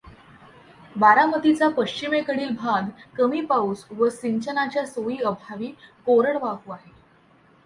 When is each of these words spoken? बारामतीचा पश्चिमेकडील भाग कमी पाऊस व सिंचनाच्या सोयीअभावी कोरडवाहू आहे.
बारामतीचा 0.95 1.67
पश्चिमेकडील 1.69 2.55
भाग 2.55 2.89
कमी 3.17 3.41
पाऊस 3.41 3.85
व 3.91 4.09
सिंचनाच्या 4.09 4.85
सोयीअभावी 4.85 5.67
कोरडवाहू 6.07 6.71
आहे. 6.71 6.91